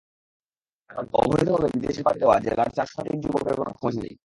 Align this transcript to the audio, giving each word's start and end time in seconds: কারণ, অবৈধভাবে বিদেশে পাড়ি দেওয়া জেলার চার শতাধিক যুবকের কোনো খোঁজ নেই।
কারণ, 0.89 1.05
অবৈধভাবে 1.13 1.67
বিদেশে 1.73 2.01
পাড়ি 2.03 2.19
দেওয়া 2.19 2.35
জেলার 2.39 2.69
চার 2.69 2.87
শতাধিক 2.87 3.17
যুবকের 3.23 3.55
কোনো 3.55 3.71
খোঁজ 3.81 3.93
নেই। 3.97 4.13